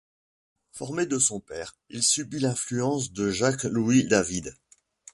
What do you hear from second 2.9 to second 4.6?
de Jacques-Louis David.